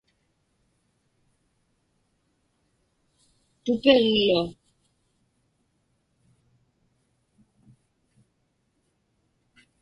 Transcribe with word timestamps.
tupiġḷu 3.63 4.39